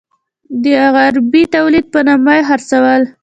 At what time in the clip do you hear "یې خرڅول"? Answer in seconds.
2.37-3.01